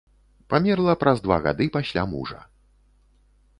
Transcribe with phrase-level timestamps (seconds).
[0.53, 2.39] Памерла праз два гады пасля мужа.